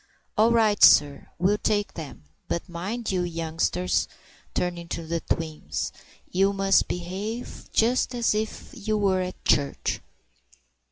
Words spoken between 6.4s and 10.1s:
must behave just as if you were at church."